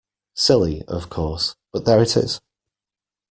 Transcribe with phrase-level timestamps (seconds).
[0.33, 2.41] Silly, of course, but there it is.